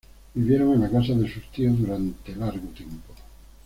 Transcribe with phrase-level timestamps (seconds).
[0.33, 3.13] Vivieron en la casa de sus tíos durante largo tiempo.